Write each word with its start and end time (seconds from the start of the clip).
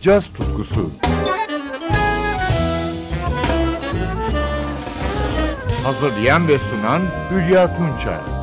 caz 0.00 0.28
tutkusu. 0.28 0.90
Hazırlayan 5.84 6.48
ve 6.48 6.58
sunan 6.58 7.02
Hülya 7.30 7.74
Tunçay. 7.76 8.39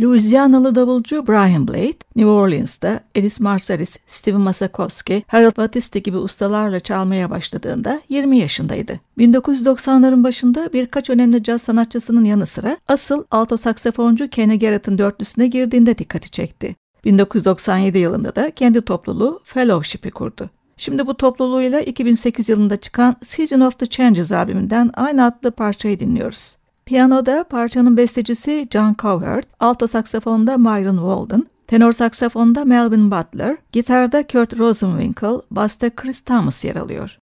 Louisianalı 0.00 0.74
davulcu 0.74 1.26
Brian 1.28 1.68
Blade, 1.68 1.98
New 2.16 2.30
Orleans'ta 2.30 3.00
Elis 3.14 3.40
Marsalis, 3.40 3.96
Steven 4.06 4.40
Masakowski, 4.40 5.24
Harold 5.26 5.56
Batiste 5.56 5.98
gibi 5.98 6.16
ustalarla 6.16 6.80
çalmaya 6.80 7.30
başladığında 7.30 8.00
20 8.08 8.38
yaşındaydı. 8.38 9.00
1990'ların 9.18 10.24
başında 10.24 10.72
birkaç 10.72 11.10
önemli 11.10 11.42
caz 11.42 11.62
sanatçısının 11.62 12.24
yanı 12.24 12.46
sıra 12.46 12.76
asıl 12.88 13.24
alto 13.30 13.56
saksafoncu 13.56 14.30
Kenny 14.30 14.58
Garrett'ın 14.58 14.98
dörtlüsüne 14.98 15.46
girdiğinde 15.46 15.98
dikkati 15.98 16.30
çekti. 16.30 16.76
1997 17.04 17.98
yılında 17.98 18.36
da 18.36 18.50
kendi 18.50 18.82
topluluğu 18.82 19.40
Fellowship'i 19.44 20.10
kurdu. 20.10 20.50
Şimdi 20.76 21.06
bu 21.06 21.16
topluluğuyla 21.16 21.80
2008 21.80 22.48
yılında 22.48 22.76
çıkan 22.76 23.16
Season 23.22 23.60
of 23.60 23.78
the 23.78 23.86
Changes 23.86 24.32
albümünden 24.32 24.90
aynı 24.94 25.24
adlı 25.24 25.50
parçayı 25.50 26.00
dinliyoruz. 26.00 26.59
Piyanoda 26.86 27.44
parçanın 27.44 27.96
bestecisi 27.96 28.68
John 28.70 28.96
Cowherd, 29.02 29.44
alto 29.60 29.86
saksafonda 29.86 30.58
Myron 30.58 30.96
Walden, 30.96 31.46
tenor 31.66 31.92
saksafonda 31.92 32.64
Melvin 32.64 33.10
Butler, 33.10 33.56
gitarda 33.72 34.26
Kurt 34.26 34.58
Rosenwinkel, 34.58 35.40
basta 35.50 35.90
Chris 35.90 36.20
Thomas 36.20 36.64
yer 36.64 36.76
alıyor. 36.76 37.19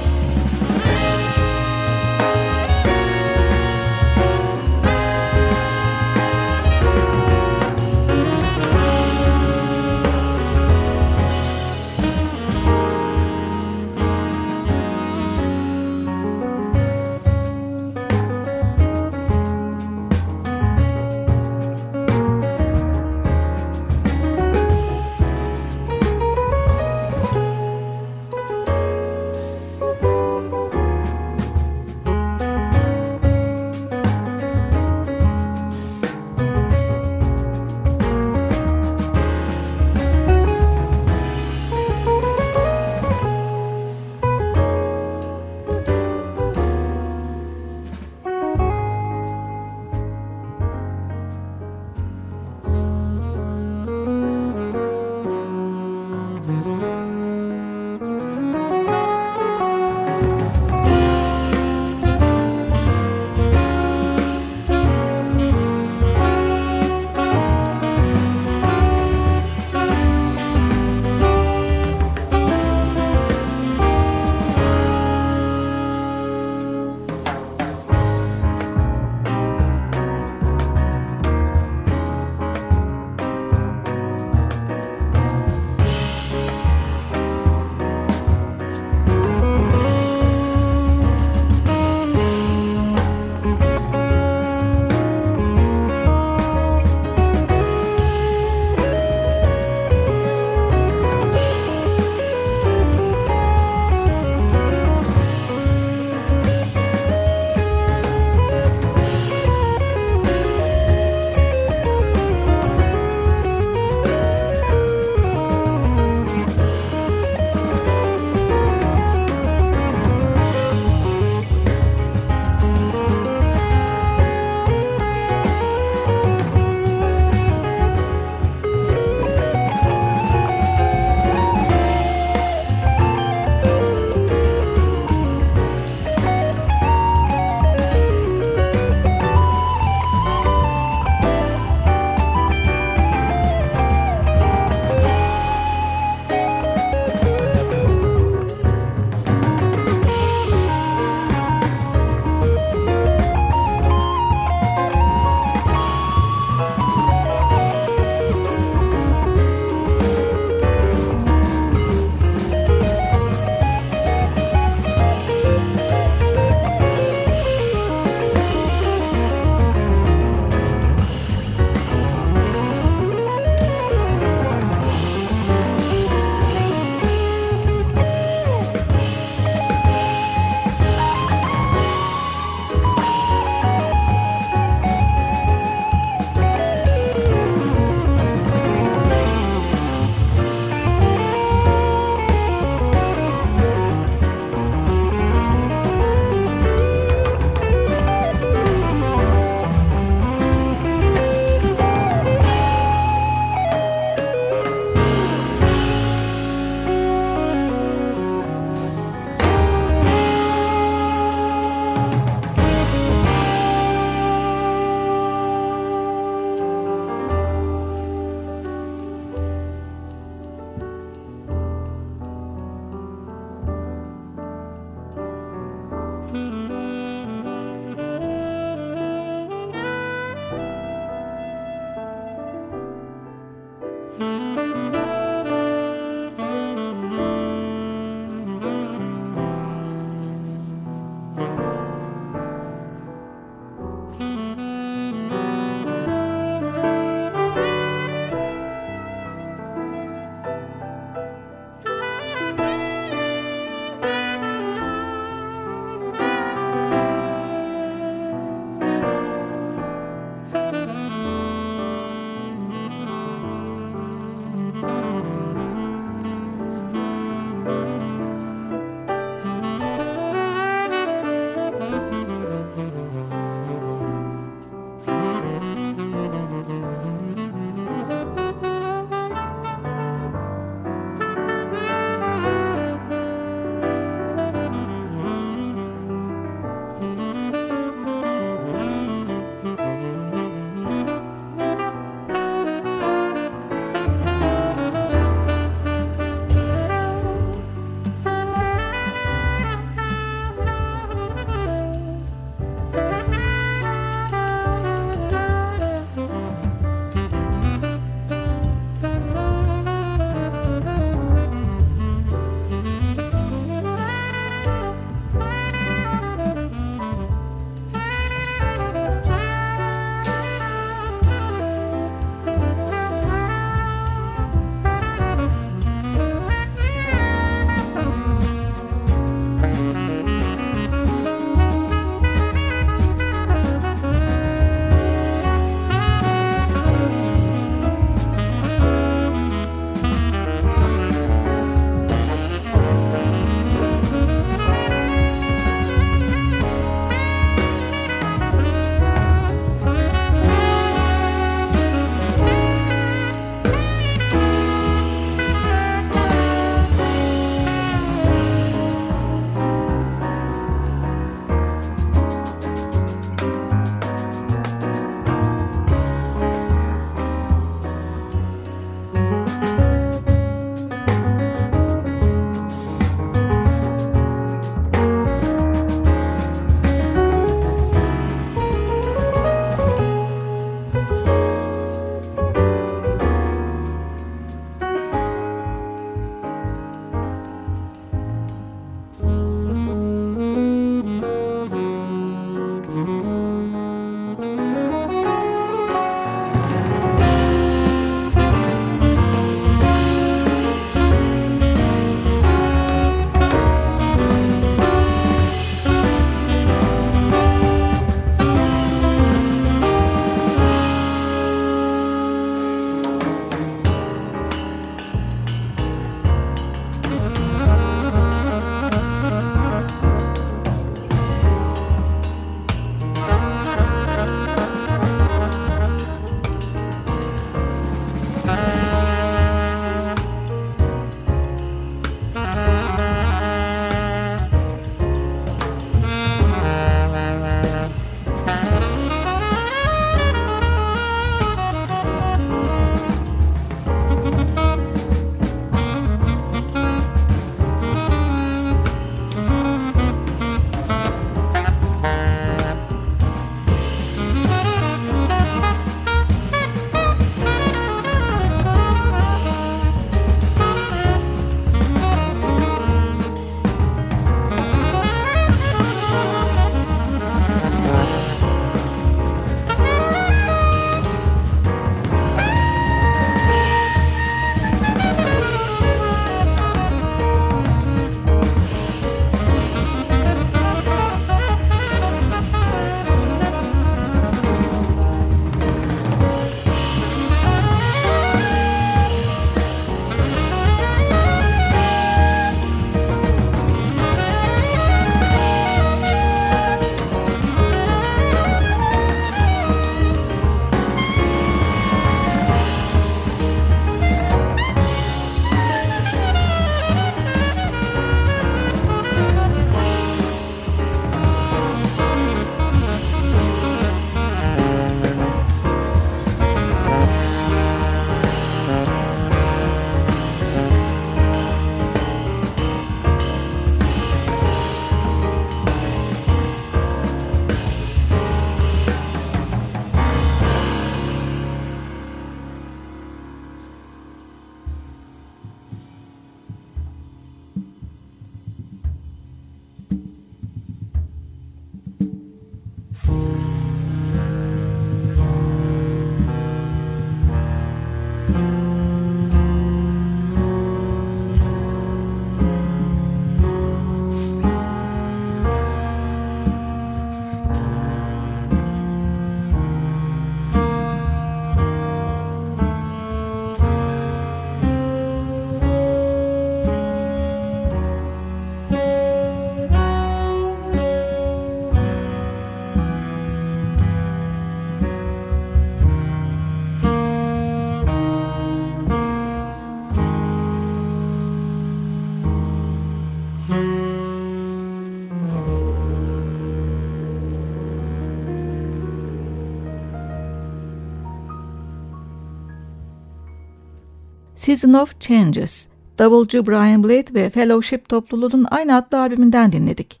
Season 594.48 594.72
of 594.72 595.00
Changes, 595.00 595.68
davulcu 595.98 596.46
Brian 596.46 596.82
Blade 596.82 597.14
ve 597.14 597.30
Fellowship 597.30 597.88
topluluğunun 597.88 598.46
aynı 598.50 598.76
adlı 598.76 599.00
albümünden 599.00 599.52
dinledik. 599.52 600.00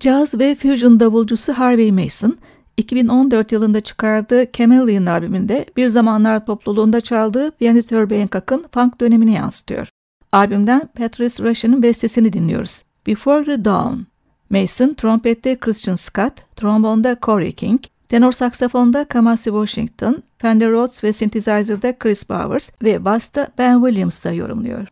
Caz 0.00 0.34
ve 0.34 0.54
fusion 0.54 1.00
davulcusu 1.00 1.52
Harvey 1.52 1.92
Mason, 1.92 2.38
2014 2.76 3.52
yılında 3.52 3.80
çıkardığı 3.80 4.52
Chameleon 4.52 5.06
albümünde 5.06 5.66
bir 5.76 5.88
zamanlar 5.88 6.46
topluluğunda 6.46 7.00
çaldığı 7.00 7.50
piyanist 7.50 7.92
Herbie 7.92 8.18
Hancock'ın 8.18 8.66
funk 8.74 9.00
dönemini 9.00 9.32
yansıtıyor. 9.32 9.88
Albümden 10.32 10.88
Patrice 10.98 11.44
Russian'ın 11.44 11.82
bestesini 11.82 12.32
dinliyoruz. 12.32 12.82
Before 13.06 13.44
the 13.44 13.64
Dawn. 13.64 13.96
Mason, 14.50 14.94
trompette 14.94 15.56
Christian 15.56 15.96
Scott, 15.96 16.32
trombonda 16.56 17.16
Corey 17.22 17.52
King, 17.52 17.80
Tenor 18.08 18.32
saksafonda 18.32 19.04
Kamasi 19.04 19.50
Washington, 19.50 20.22
Fender 20.38 20.70
Rhodes 20.70 21.04
ve 21.04 21.12
synthesizer'da 21.12 21.98
Chris 21.98 22.30
Bowers 22.30 22.70
ve 22.82 23.04
basta 23.04 23.48
Ben 23.58 23.74
Williams 23.74 24.24
da 24.24 24.32
yorumluyor. 24.32 24.88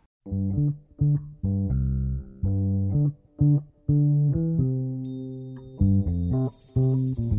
Müzik 6.76 7.35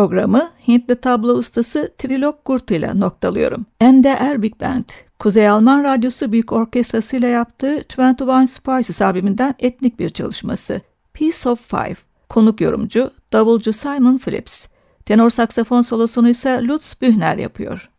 Programı 0.00 0.50
Hintli 0.68 0.96
tablo 0.96 1.32
ustası 1.32 1.94
Trilok 1.98 2.44
Gurt 2.44 2.70
ile 2.70 3.00
noktalıyorum. 3.00 3.66
NDR 3.80 4.42
Big 4.42 4.60
Band, 4.60 4.84
Kuzey 5.18 5.48
Alman 5.48 5.84
Radyosu 5.84 6.32
Büyük 6.32 6.52
Orkestrası 6.52 7.16
ile 7.16 7.26
yaptığı 7.28 7.84
21 7.98 8.46
Spices 8.46 9.02
albümünden 9.02 9.54
etnik 9.58 9.98
bir 9.98 10.10
çalışması. 10.10 10.80
Piece 11.14 11.48
of 11.48 11.70
Five, 11.70 11.96
konuk 12.28 12.60
yorumcu, 12.60 13.10
davulcu 13.32 13.72
Simon 13.72 14.18
Phillips. 14.18 14.66
Tenor 15.06 15.30
saksafon 15.30 15.82
solosunu 15.82 16.28
ise 16.28 16.60
Lutz 16.62 16.94
Bühner 17.02 17.36
yapıyor. 17.36 17.90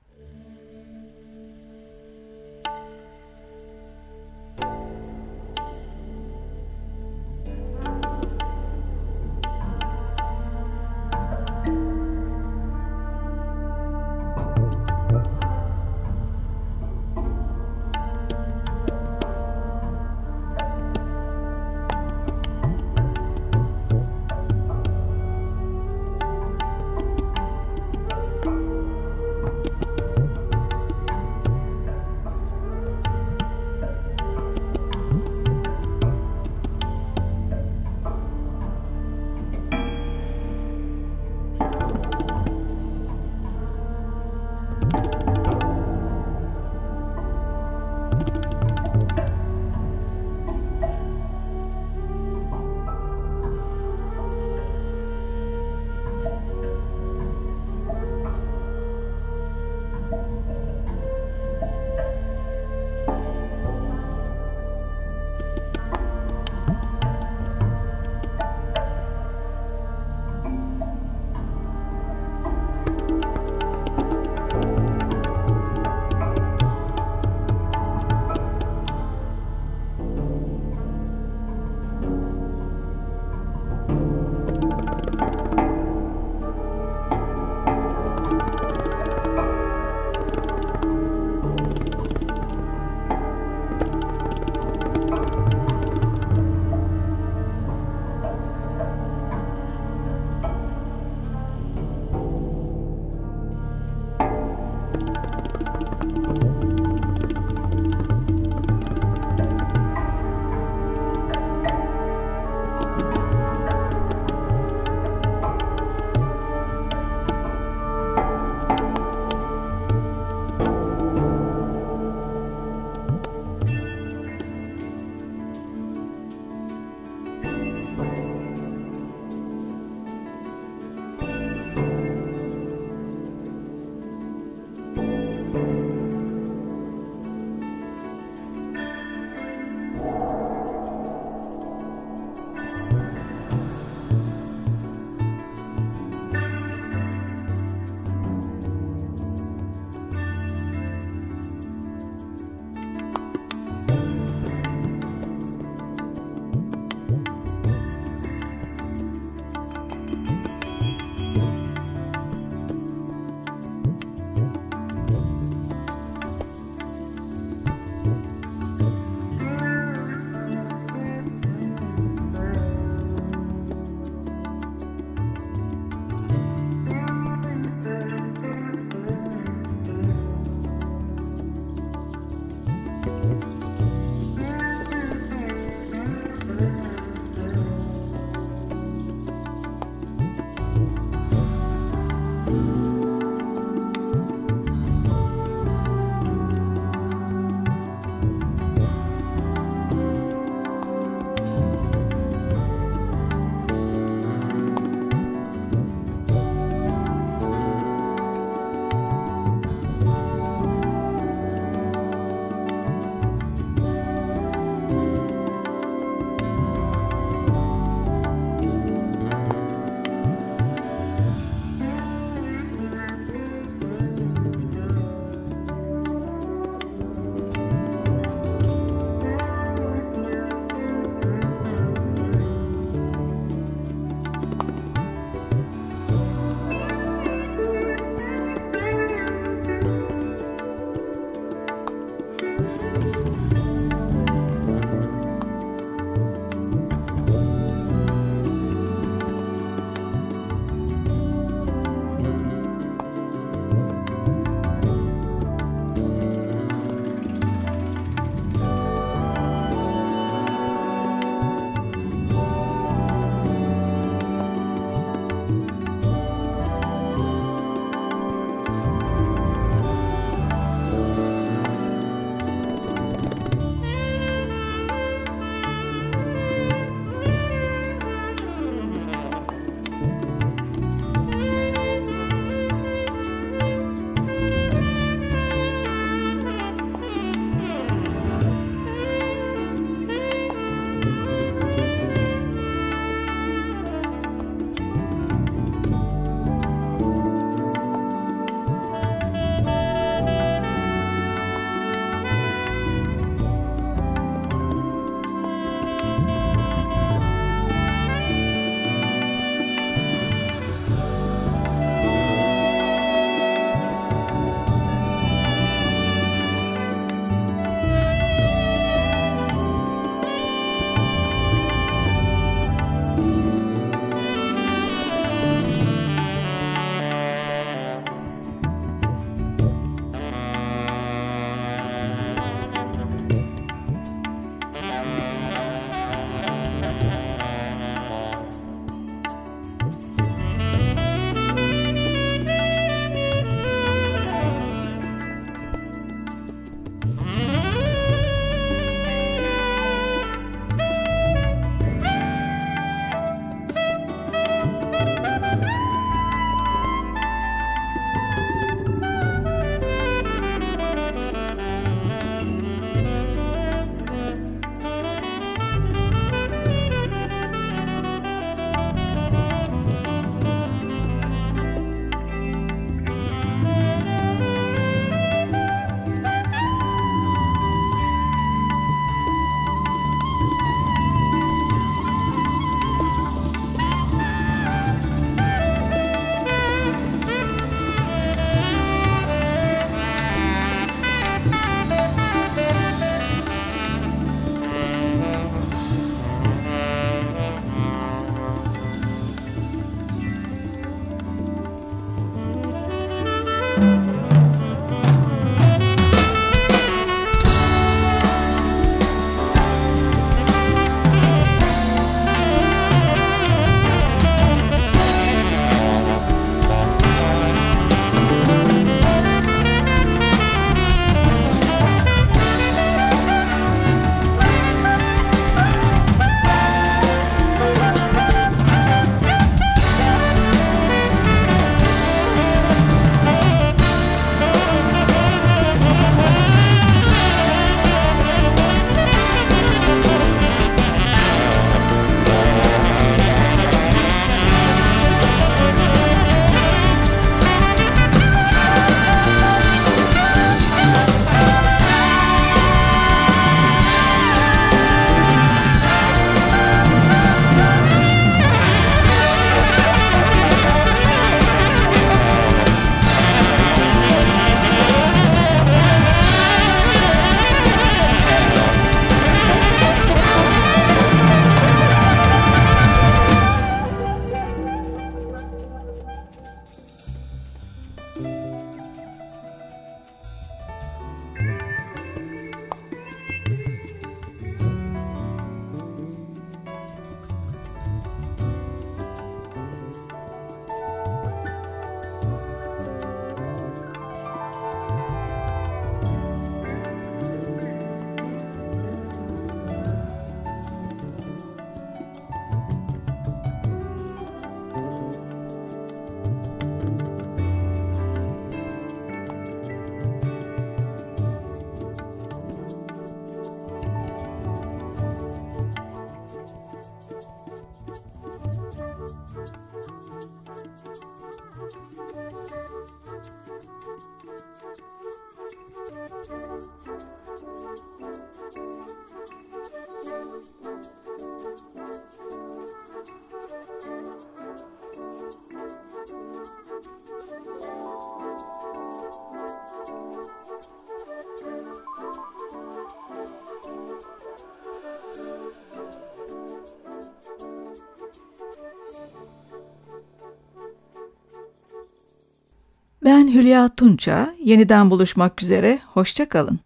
Ben 553.06 553.28
Hülya 553.34 553.70
Tunça. 553.76 554.34
Yeniden 554.44 554.90
buluşmak 554.90 555.44
üzere. 555.44 555.80
Hoşça 555.94 556.30
kalın. 556.30 556.60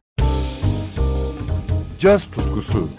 Caz 2.00 2.28
tutkusu. 2.28 2.90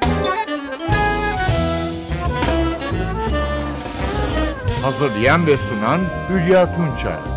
Hazırlayan 4.83 5.47
ve 5.47 5.57
sunan 5.57 6.01
Hülya 6.31 6.75
Tunça. 6.75 7.36